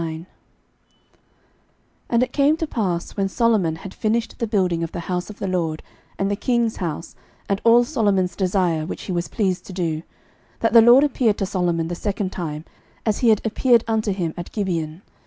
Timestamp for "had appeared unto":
13.29-14.11